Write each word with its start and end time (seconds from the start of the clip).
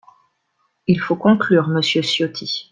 Il 0.87 0.99
faut 0.99 1.15
conclure, 1.15 1.67
monsieur 1.67 2.01
Ciotti. 2.01 2.69